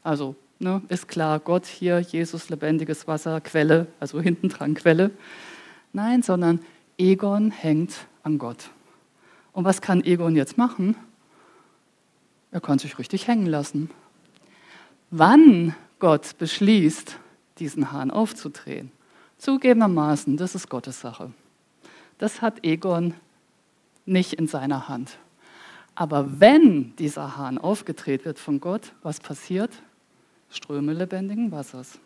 [0.02, 5.10] Also ne, ist klar, Gott hier, Jesus, lebendiges Wasser, Quelle, also hinten dran Quelle.
[5.92, 6.60] Nein, sondern
[6.98, 8.70] Egon hängt an Gott.
[9.52, 10.94] Und was kann Egon jetzt machen?
[12.52, 13.90] Er kann sich richtig hängen lassen.
[15.10, 17.16] Wann Gott beschließt,
[17.58, 18.92] diesen Hahn aufzudrehen,
[19.38, 21.32] zugegebenermaßen, das ist Gottes Sache.
[22.18, 23.14] Das hat Egon
[24.06, 25.18] nicht in seiner Hand.
[26.00, 29.70] Aber wenn dieser Hahn aufgedreht wird von Gott, was passiert?
[30.48, 31.98] Ströme lebendigen Wassers.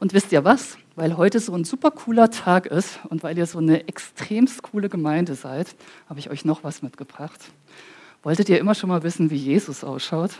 [0.00, 0.78] Und wisst ihr was?
[0.96, 4.88] Weil heute so ein super cooler Tag ist und weil ihr so eine extremst coole
[4.88, 5.76] Gemeinde seid,
[6.08, 7.38] habe ich euch noch was mitgebracht.
[8.24, 10.32] Wolltet ihr immer schon mal wissen, wie Jesus ausschaut?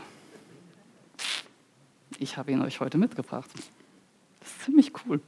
[2.18, 3.48] Ich habe ihn euch heute mitgebracht.
[3.54, 5.20] Das ist ziemlich cool.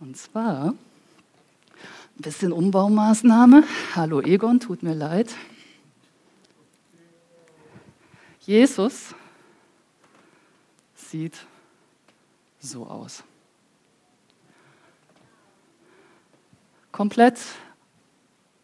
[0.00, 0.74] Und zwar
[2.18, 3.64] ein bisschen Umbaumaßnahme.
[3.94, 5.34] Hallo Egon, tut mir leid.
[8.40, 9.14] Jesus
[10.94, 11.36] sieht
[12.58, 13.22] so aus.
[16.90, 17.38] Komplett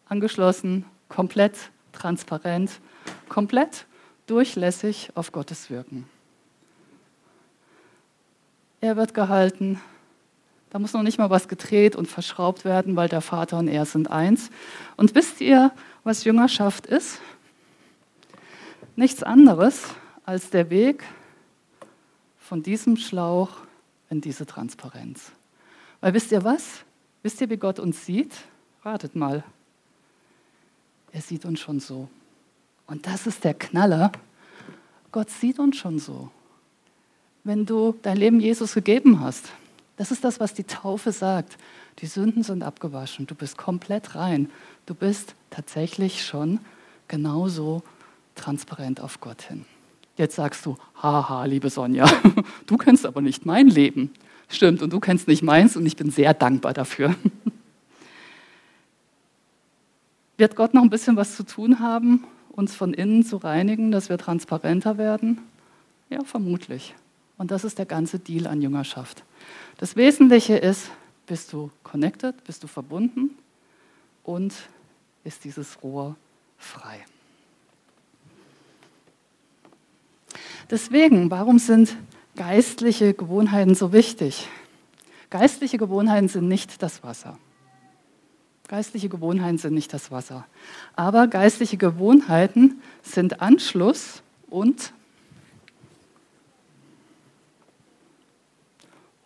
[0.05, 2.79] angeschlossen, komplett transparent,
[3.29, 3.85] komplett
[4.25, 6.09] durchlässig auf Gottes Wirken.
[8.81, 9.79] Er wird gehalten,
[10.73, 13.85] da muss noch nicht mal was gedreht und verschraubt werden, weil der Vater und er
[13.85, 14.49] sind eins.
[14.97, 15.71] Und wisst ihr,
[16.03, 17.19] was Jüngerschaft ist?
[18.95, 19.83] Nichts anderes
[20.25, 21.03] als der Weg
[22.39, 23.51] von diesem Schlauch
[24.09, 25.31] in diese Transparenz.
[26.01, 26.83] Weil wisst ihr was?
[27.21, 28.33] Wisst ihr, wie Gott uns sieht?
[28.83, 29.43] Ratet mal.
[31.11, 32.09] Er sieht uns schon so.
[32.87, 34.11] Und das ist der Knaller.
[35.11, 36.31] Gott sieht uns schon so.
[37.43, 39.51] Wenn du dein Leben Jesus gegeben hast,
[39.97, 41.57] das ist das, was die Taufe sagt.
[41.99, 43.27] Die Sünden sind abgewaschen.
[43.27, 44.49] Du bist komplett rein.
[44.85, 46.59] Du bist tatsächlich schon
[47.07, 47.83] genauso
[48.35, 49.65] transparent auf Gott hin.
[50.17, 52.05] Jetzt sagst du, haha, liebe Sonja,
[52.65, 54.11] du kennst aber nicht mein Leben.
[54.47, 57.15] Stimmt, und du kennst nicht meins und ich bin sehr dankbar dafür.
[60.37, 64.09] Wird Gott noch ein bisschen was zu tun haben, uns von innen zu reinigen, dass
[64.09, 65.39] wir transparenter werden?
[66.09, 66.93] Ja, vermutlich.
[67.37, 69.23] Und das ist der ganze Deal an Jüngerschaft.
[69.77, 70.89] Das Wesentliche ist,
[71.25, 73.31] bist du connected, bist du verbunden
[74.23, 74.53] und
[75.23, 76.15] ist dieses Rohr
[76.57, 77.03] frei.
[80.69, 81.95] Deswegen, warum sind
[82.35, 84.47] geistliche Gewohnheiten so wichtig?
[85.29, 87.37] Geistliche Gewohnheiten sind nicht das Wasser.
[88.67, 90.45] Geistliche Gewohnheiten sind nicht das Wasser.
[90.95, 94.93] Aber geistliche Gewohnheiten sind Anschluss und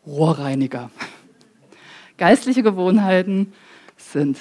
[0.07, 0.89] Rohrreiniger.
[2.17, 3.51] Geistliche Gewohnheiten
[3.97, 4.39] sind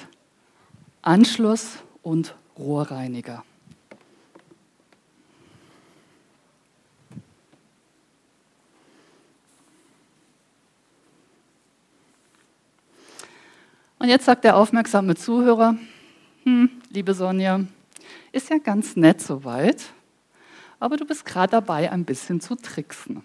[1.02, 3.44] Anschluss und Rohrreiniger.
[13.98, 15.74] Und jetzt sagt der aufmerksame Zuhörer,
[16.44, 17.62] hm, liebe Sonja,
[18.30, 19.86] ist ja ganz nett soweit,
[20.78, 23.24] aber du bist gerade dabei, ein bisschen zu tricksen.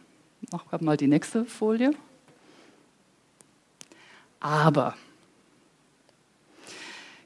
[0.52, 1.92] Mach mal die nächste Folie.
[4.42, 4.96] Aber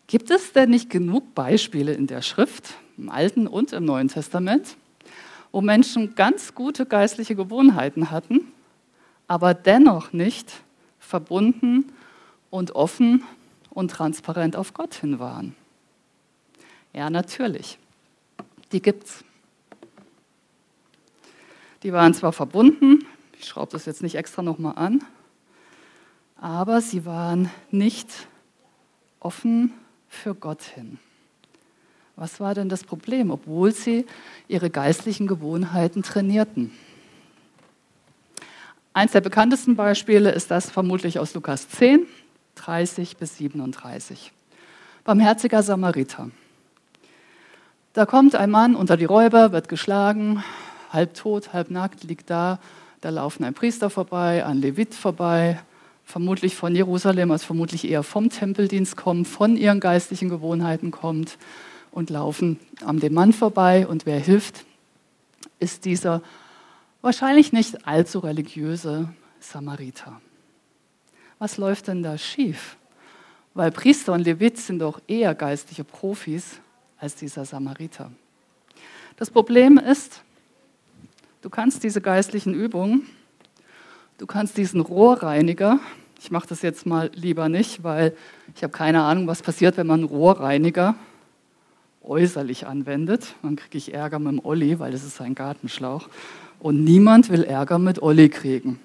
[0.06, 4.78] gibt es denn nicht genug Beispiele in der Schrift, im Alten und im Neuen Testament,
[5.51, 8.51] wo Menschen ganz gute geistliche Gewohnheiten hatten,
[9.28, 10.51] aber dennoch nicht
[10.99, 11.91] verbunden
[12.49, 13.23] und offen
[13.69, 15.56] und transparent auf Gott hin waren?
[16.93, 17.78] Ja, natürlich.
[18.71, 19.23] Die gibt's.
[21.84, 23.06] Die waren zwar verbunden,
[23.39, 25.04] ich schraube das jetzt nicht extra nochmal an,
[26.36, 28.10] aber sie waren nicht
[29.19, 29.74] offen
[30.08, 31.00] für Gott hin.
[32.15, 34.06] Was war denn das Problem, obwohl sie
[34.48, 36.71] ihre geistlichen Gewohnheiten trainierten?
[38.93, 42.08] Eins der bekanntesten Beispiele ist das vermutlich aus Lukas 10,
[42.56, 44.32] 30 bis 37.
[45.04, 46.32] Barmherziger Samariter.
[47.91, 50.43] Da kommt ein Mann unter die Räuber, wird geschlagen,
[50.91, 52.60] halb tot, halb nackt, liegt da.
[53.02, 55.60] Da laufen ein Priester vorbei, ein Levit vorbei,
[56.06, 61.38] vermutlich von Jerusalem, also vermutlich eher vom Tempeldienst kommt, von ihren geistlichen Gewohnheiten kommt
[61.91, 63.88] und laufen an dem Mann vorbei.
[63.88, 64.65] Und wer hilft,
[65.60, 66.22] ist dieser
[67.02, 70.22] wahrscheinlich nicht allzu religiöse Samariter
[71.39, 72.78] was läuft denn da schief?
[73.54, 76.60] Weil Priester und Levit sind doch eher geistliche Profis
[76.98, 78.12] als dieser Samariter.
[79.15, 80.22] Das Problem ist,
[81.41, 83.08] du kannst diese geistlichen Übungen,
[84.17, 85.80] du kannst diesen Rohrreiniger,
[86.19, 88.15] ich mache das jetzt mal lieber nicht, weil
[88.56, 90.95] ich habe keine Ahnung, was passiert, wenn man einen Rohrreiniger
[92.04, 93.36] äußerlich anwendet.
[93.43, 96.08] Dann kriege ich Ärger mit dem Olli, weil das ist ein Gartenschlauch.
[96.60, 98.80] Und niemand will Ärger mit Olli kriegen.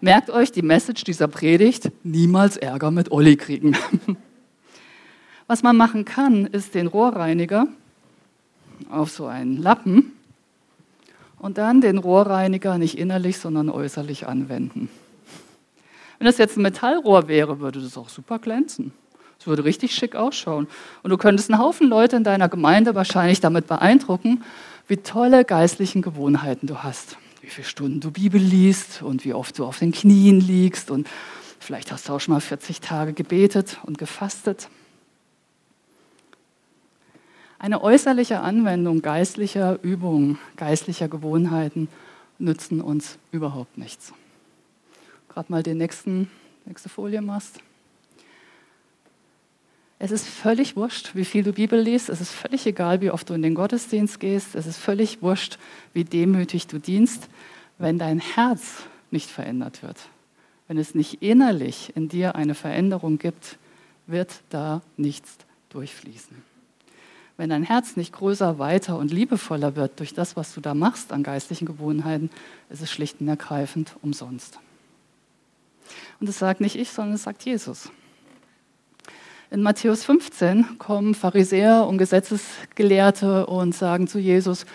[0.00, 3.76] Merkt euch die Message dieser Predigt, niemals Ärger mit Olli kriegen.
[5.46, 7.68] Was man machen kann, ist den Rohrreiniger
[8.90, 10.12] auf so einen Lappen
[11.38, 14.88] und dann den Rohrreiniger nicht innerlich, sondern äußerlich anwenden.
[16.18, 18.92] Wenn das jetzt ein Metallrohr wäre, würde das auch super glänzen.
[19.38, 20.66] Es würde richtig schick ausschauen.
[21.02, 24.42] Und du könntest einen Haufen Leute in deiner Gemeinde wahrscheinlich damit beeindrucken,
[24.88, 27.16] wie tolle geistlichen Gewohnheiten du hast
[27.48, 31.08] wie viele Stunden du Bibel liest und wie oft du auf den Knien liegst und
[31.58, 34.68] vielleicht hast du auch schon mal 40 Tage gebetet und gefastet.
[37.60, 41.88] Eine äußerliche Anwendung geistlicher Übungen, geistlicher Gewohnheiten
[42.38, 44.12] nützen uns überhaupt nichts.
[45.28, 46.30] Gerade mal die nächsten,
[46.66, 47.58] nächste Folie machst.
[49.98, 52.08] Es ist völlig wurscht, wie viel du Bibel liest.
[52.08, 54.54] Es ist völlig egal, wie oft du in den Gottesdienst gehst.
[54.54, 55.58] Es ist völlig wurscht,
[55.92, 57.28] wie demütig du dienst,
[57.78, 59.98] wenn dein Herz nicht verändert wird.
[60.68, 63.58] Wenn es nicht innerlich in dir eine Veränderung gibt,
[64.06, 65.36] wird da nichts
[65.70, 66.47] durchfließen.
[67.38, 71.12] Wenn dein Herz nicht größer, weiter und liebevoller wird durch das, was du da machst
[71.12, 72.30] an geistlichen Gewohnheiten,
[72.68, 74.58] ist es schlicht und ergreifend umsonst.
[76.18, 77.90] Und das sagt nicht ich, sondern es sagt Jesus.
[79.52, 84.66] In Matthäus 15 kommen Pharisäer und Gesetzesgelehrte und sagen zu Jesus,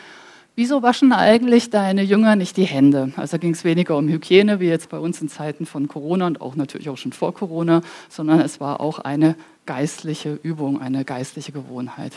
[0.56, 3.12] wieso waschen eigentlich deine Jünger nicht die Hände?
[3.16, 6.42] Also ging es weniger um Hygiene, wie jetzt bei uns in Zeiten von Corona und
[6.42, 9.36] auch natürlich auch schon vor Corona, sondern es war auch eine
[9.66, 12.14] geistliche Übung, eine geistliche Gewohnheit.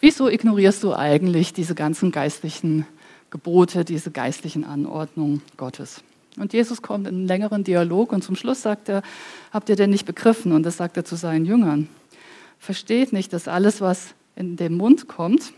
[0.00, 2.86] Wieso ignorierst du eigentlich diese ganzen geistlichen
[3.30, 6.02] Gebote, diese geistlichen Anordnungen Gottes?
[6.36, 9.02] Und Jesus kommt in einen längeren Dialog und zum Schluss sagt er,
[9.52, 10.52] habt ihr denn nicht begriffen?
[10.52, 11.88] Und das sagt er zu seinen Jüngern
[12.60, 15.52] versteht nicht, dass alles, was in den Mund kommt,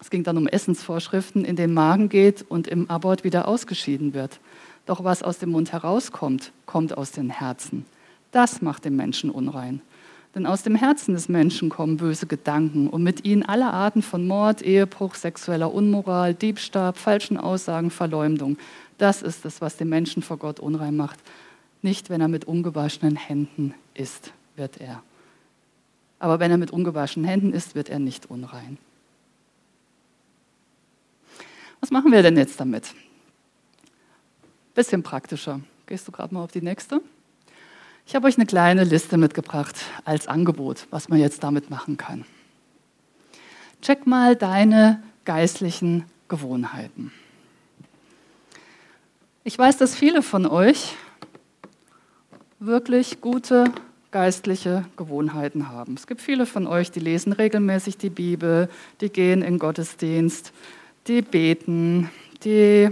[0.00, 4.40] es ging dann um Essensvorschriften, in den Magen geht und im Abort wieder ausgeschieden wird.
[4.86, 7.84] Doch was aus dem Mund herauskommt, kommt aus den Herzen.
[8.32, 9.82] Das macht den Menschen unrein.
[10.34, 14.26] Denn aus dem Herzen des Menschen kommen böse Gedanken und mit ihnen alle Arten von
[14.26, 18.56] Mord, Ehebruch, sexueller Unmoral, Diebstahl, falschen Aussagen, Verleumdung.
[18.96, 21.18] Das ist es, was den Menschen vor Gott unrein macht.
[21.82, 25.02] Nicht, wenn er mit ungewaschenen Händen isst, wird er.
[26.20, 28.78] Aber wenn er mit ungewaschenen Händen isst, wird er nicht unrein.
[31.80, 32.94] Was machen wir denn jetzt damit?
[34.74, 35.60] Bisschen praktischer.
[35.86, 37.00] Gehst du gerade mal auf die nächste?
[38.06, 42.24] Ich habe euch eine kleine Liste mitgebracht als Angebot, was man jetzt damit machen kann.
[43.82, 47.12] Check mal deine geistlichen Gewohnheiten.
[49.42, 50.94] Ich weiß, dass viele von euch
[52.58, 53.72] wirklich gute
[54.10, 55.94] geistliche Gewohnheiten haben.
[55.94, 58.68] Es gibt viele von euch, die lesen regelmäßig die Bibel,
[59.00, 60.52] die gehen in Gottesdienst,
[61.06, 62.10] die beten,
[62.44, 62.90] die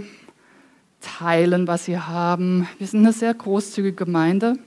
[1.01, 2.67] teilen, was sie haben.
[2.77, 4.57] Wir sind eine sehr großzügige Gemeinde.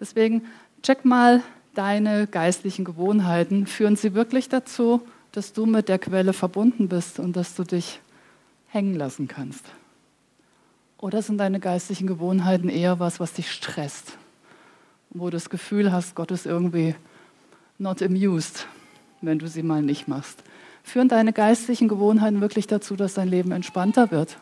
[0.00, 0.42] Deswegen
[0.82, 1.42] check mal
[1.74, 3.66] deine geistlichen Gewohnheiten.
[3.66, 8.00] Führen sie wirklich dazu, dass du mit der Quelle verbunden bist und dass du dich
[8.68, 9.64] hängen lassen kannst?
[10.98, 14.18] Oder sind deine geistlichen Gewohnheiten eher was, was dich stresst?
[15.10, 16.94] Wo du das Gefühl hast, Gott ist irgendwie
[17.78, 18.66] not amused,
[19.20, 20.42] wenn du sie mal nicht machst.
[20.88, 24.38] Führen deine geistlichen Gewohnheiten wirklich dazu, dass dein Leben entspannter wird?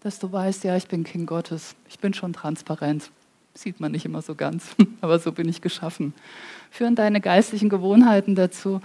[0.00, 3.10] Dass du weißt, ja, ich bin Kind Gottes, ich bin schon transparent,
[3.56, 6.12] Sieht man nicht immer so ganz, aber so bin ich geschaffen.
[6.70, 8.82] Führen deine geistlichen Gewohnheiten dazu,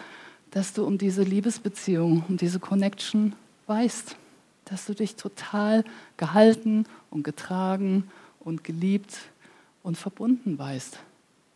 [0.51, 3.33] dass du um diese Liebesbeziehung, um diese Connection
[3.67, 4.15] weißt,
[4.65, 5.83] dass du dich total
[6.15, 9.17] gehalten und getragen und geliebt
[9.83, 10.99] und verbunden weißt.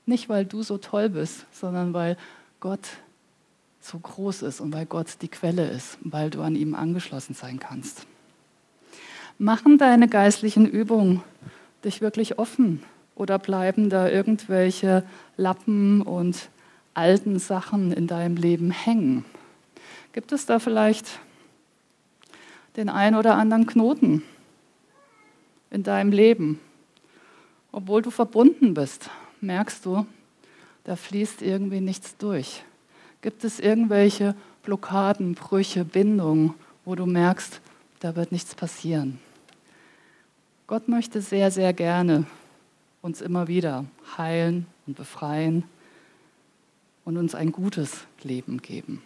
[0.05, 2.17] Nicht, weil du so toll bist, sondern weil
[2.59, 2.89] Gott
[3.85, 7.59] so groß ist und weil Gott die Quelle ist, weil du an ihm angeschlossen sein
[7.59, 8.07] kannst.
[9.37, 11.21] Machen deine geistlichen Übungen
[11.83, 12.81] dich wirklich offen
[13.13, 15.03] oder bleiben da irgendwelche
[15.37, 16.49] Lappen und
[16.95, 19.23] alten Sachen in deinem Leben hängen?
[20.13, 21.19] Gibt es da vielleicht
[22.77, 24.23] den ein oder anderen Knoten
[25.69, 26.59] in deinem Leben?
[27.71, 30.07] Obwohl du verbunden bist, merkst du,
[30.85, 32.63] da fließt irgendwie nichts durch.
[33.25, 36.53] Gibt es irgendwelche Blockaden, Brüche, Bindungen,
[36.85, 37.59] wo du merkst,
[37.99, 39.17] da wird nichts passieren?
[40.67, 42.27] Gott möchte sehr, sehr gerne
[43.01, 43.85] uns immer wieder
[44.15, 45.63] heilen und befreien
[47.03, 49.01] und uns ein gutes Leben geben.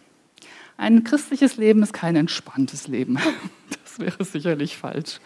[0.76, 3.18] Ein christliches Leben ist kein entspanntes Leben.
[3.70, 5.18] Das wäre sicherlich falsch.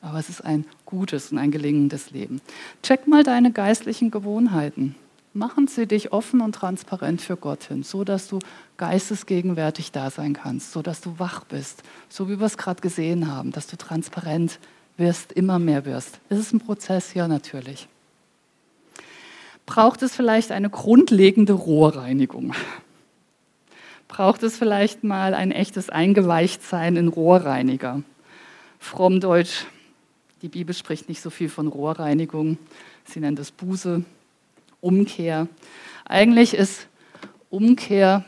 [0.00, 2.40] Aber es ist ein gutes und ein gelingendes Leben.
[2.82, 4.94] Check mal deine geistlichen Gewohnheiten.
[5.34, 8.38] Machen sie dich offen und transparent für Gott hin, so dass du
[8.76, 13.30] geistesgegenwärtig da sein kannst, so dass du wach bist, so wie wir es gerade gesehen
[13.32, 14.58] haben, dass du transparent
[14.96, 16.20] wirst, immer mehr wirst.
[16.28, 17.88] Es ist ein Prozess, ja natürlich
[19.68, 22.54] braucht es vielleicht eine grundlegende Rohrreinigung.
[24.08, 28.02] Braucht es vielleicht mal ein echtes Eingeweichtsein in Rohrreiniger.
[28.78, 29.66] Frommdeutsch,
[30.40, 32.56] die Bibel spricht nicht so viel von Rohrreinigung,
[33.04, 34.04] sie nennt es Buße,
[34.80, 35.48] Umkehr.
[36.04, 36.86] Eigentlich ist
[37.50, 38.24] Umkehr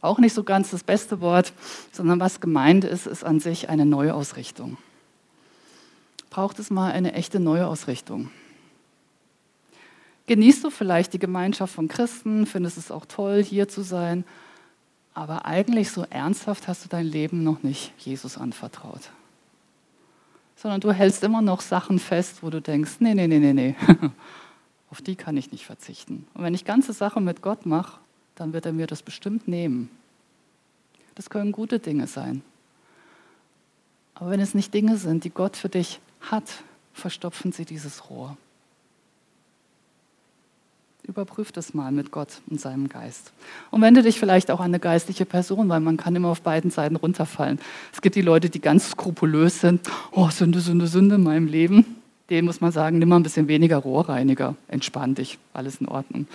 [0.00, 1.52] auch nicht so ganz das beste Wort,
[1.92, 4.78] sondern was gemeint ist, ist an sich eine Neuausrichtung.
[6.30, 8.30] Braucht es mal eine echte Neuausrichtung
[10.30, 14.22] genießt du vielleicht die Gemeinschaft von Christen, findest es auch toll, hier zu sein,
[15.12, 19.10] aber eigentlich so ernsthaft hast du dein Leben noch nicht Jesus anvertraut.
[20.54, 23.74] Sondern du hältst immer noch Sachen fest, wo du denkst, nee, nee, nee, nee, nee,
[24.90, 26.26] auf die kann ich nicht verzichten.
[26.34, 27.98] Und wenn ich ganze Sachen mit Gott mache,
[28.34, 29.88] dann wird er mir das bestimmt nehmen.
[31.14, 32.42] Das können gute Dinge sein.
[34.14, 36.44] Aber wenn es nicht Dinge sind, die Gott für dich hat,
[36.92, 38.36] verstopfen sie dieses Rohr.
[41.04, 43.32] Überprüf das mal mit Gott und seinem Geist.
[43.70, 46.70] Und wende dich vielleicht auch an eine geistliche Person, weil man kann immer auf beiden
[46.70, 47.58] Seiten runterfallen.
[47.92, 49.88] Es gibt die Leute, die ganz skrupulös sind.
[50.12, 51.99] Oh, Sünde, Sünde, Sünde in meinem Leben.
[52.30, 54.54] Dem muss man sagen, nimm mal ein bisschen weniger Rohrreiniger.
[54.68, 56.26] Entspann dich, alles in Ordnung.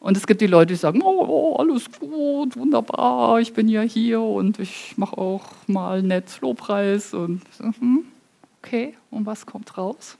[0.00, 3.80] Und es gibt die Leute, die sagen, oh, oh alles gut, wunderbar, ich bin ja
[3.80, 7.14] hier und ich mache auch mal nett Lobpreis.
[7.14, 8.04] Und hm,
[8.62, 10.18] okay, und was kommt raus?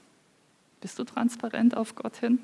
[0.81, 2.39] Bist du transparent auf Gott hin?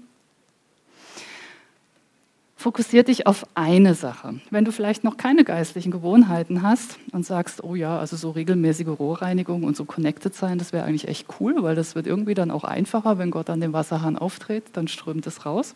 [2.62, 4.40] Fokussier dich auf eine Sache.
[4.52, 8.88] Wenn du vielleicht noch keine geistlichen Gewohnheiten hast und sagst, oh ja, also so regelmäßige
[8.88, 12.52] Rohrreinigung und so connected sein, das wäre eigentlich echt cool, weil das wird irgendwie dann
[12.52, 15.74] auch einfacher, wenn Gott an dem Wasserhahn auftritt, dann strömt es raus.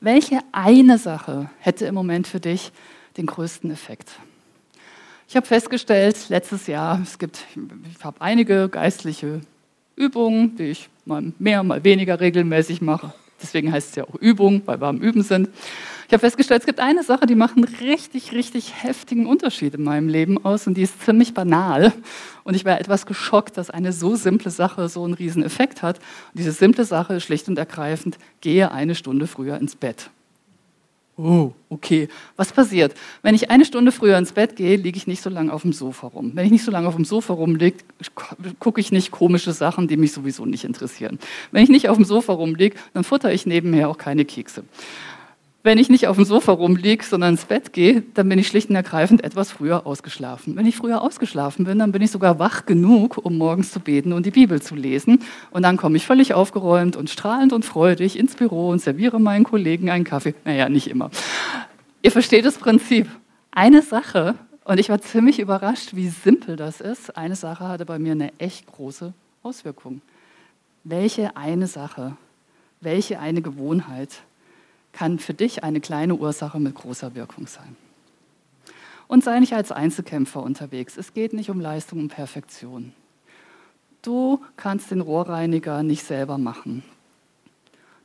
[0.00, 2.70] Welche eine Sache hätte im Moment für dich
[3.16, 4.12] den größten Effekt?
[5.28, 7.44] Ich habe festgestellt, letztes Jahr, es gibt,
[7.90, 9.40] ich habe einige geistliche
[9.96, 13.12] Übungen, die ich mal mehr, mal weniger regelmäßig mache
[13.42, 15.48] Deswegen heißt es ja auch Übung, weil wir am Üben sind.
[16.06, 19.82] Ich habe festgestellt, es gibt eine Sache, die macht einen richtig, richtig heftigen Unterschied in
[19.82, 21.92] meinem Leben aus und die ist ziemlich banal.
[22.44, 25.98] Und ich war etwas geschockt, dass eine so simple Sache so einen riesen Effekt hat.
[25.98, 30.10] Und diese simple Sache ist schlicht und ergreifend, gehe eine Stunde früher ins Bett.
[31.18, 32.08] Oh, okay.
[32.36, 32.94] Was passiert?
[33.22, 35.72] Wenn ich eine Stunde früher ins Bett gehe, liege ich nicht so lange auf dem
[35.72, 36.32] Sofa rum.
[36.34, 37.78] Wenn ich nicht so lange auf dem Sofa rumliege,
[38.58, 41.18] gucke ich nicht komische Sachen, die mich sowieso nicht interessieren.
[41.52, 44.64] Wenn ich nicht auf dem Sofa rumliege, dann futter ich nebenher auch keine Kekse.
[45.66, 48.70] Wenn ich nicht auf dem Sofa rumliege, sondern ins Bett gehe, dann bin ich schlicht
[48.70, 50.54] und ergreifend etwas früher ausgeschlafen.
[50.54, 54.12] Wenn ich früher ausgeschlafen bin, dann bin ich sogar wach genug, um morgens zu beten
[54.12, 55.24] und die Bibel zu lesen.
[55.50, 59.42] Und dann komme ich völlig aufgeräumt und strahlend und freudig ins Büro und serviere meinen
[59.42, 60.36] Kollegen einen Kaffee.
[60.44, 61.10] Naja, nicht immer.
[62.00, 63.08] Ihr versteht das Prinzip.
[63.50, 67.98] Eine Sache, und ich war ziemlich überrascht, wie simpel das ist, eine Sache hatte bei
[67.98, 69.12] mir eine echt große
[69.42, 70.00] Auswirkung.
[70.84, 72.16] Welche eine Sache,
[72.80, 74.20] welche eine Gewohnheit
[74.96, 77.76] kann für dich eine kleine Ursache mit großer Wirkung sein.
[79.08, 80.96] Und sei nicht als Einzelkämpfer unterwegs.
[80.96, 82.94] Es geht nicht um Leistung und Perfektion.
[84.00, 86.82] Du kannst den Rohrreiniger nicht selber machen.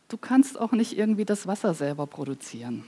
[0.09, 2.83] Du kannst auch nicht irgendwie das Wasser selber produzieren.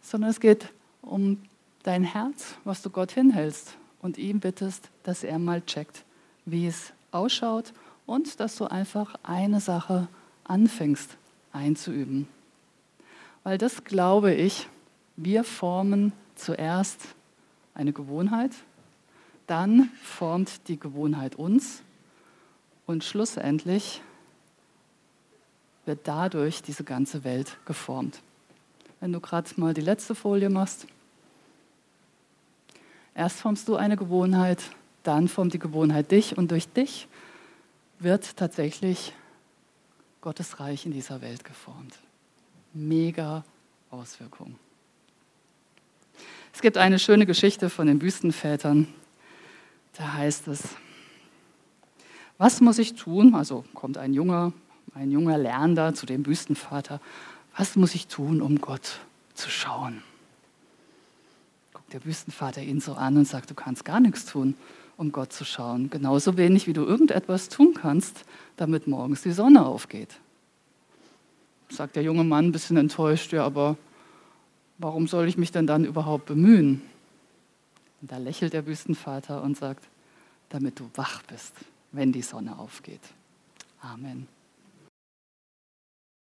[0.00, 0.72] Sondern es geht
[1.02, 1.42] um
[1.82, 6.06] dein Herz, was du Gott hinhältst und ihm bittest, dass er mal checkt,
[6.46, 7.74] wie es ausschaut
[8.06, 10.08] und dass du einfach eine Sache
[10.44, 11.18] anfängst
[11.52, 12.28] einzuüben.
[13.42, 14.68] Weil das glaube ich,
[15.16, 17.00] wir formen zuerst
[17.74, 18.52] eine Gewohnheit,
[19.46, 21.82] dann formt die Gewohnheit uns
[22.86, 24.02] und schlussendlich
[25.86, 28.20] wird dadurch diese ganze Welt geformt.
[29.00, 30.86] Wenn du gerade mal die letzte Folie machst,
[33.14, 34.62] erst formst du eine Gewohnheit,
[35.02, 37.08] dann formt die Gewohnheit dich und durch dich
[37.98, 39.14] wird tatsächlich
[40.20, 41.98] Gottes Reich in dieser Welt geformt.
[42.74, 43.44] Mega
[43.90, 44.56] Auswirkung.
[46.52, 48.88] Es gibt eine schöne Geschichte von den Wüstenvätern.
[49.94, 50.62] Da heißt es,
[52.38, 53.34] was muss ich tun?
[53.34, 54.52] Also kommt ein junger,
[54.94, 57.00] ein junger Lernender zu dem Wüstenvater.
[57.56, 59.00] Was muss ich tun, um Gott
[59.34, 60.02] zu schauen?
[61.72, 64.54] Guckt der Wüstenvater ihn so an und sagt, du kannst gar nichts tun,
[65.00, 65.88] um Gott zu schauen.
[65.88, 68.26] Genauso wenig, wie du irgendetwas tun kannst,
[68.58, 70.20] damit morgens die Sonne aufgeht.
[71.70, 73.78] Sagt der junge Mann ein bisschen enttäuscht, ja, aber
[74.76, 76.82] warum soll ich mich denn dann überhaupt bemühen?
[78.02, 79.88] Und da lächelt der Wüstenvater und sagt,
[80.50, 81.54] damit du wach bist,
[81.92, 83.00] wenn die Sonne aufgeht.
[83.80, 84.28] Amen.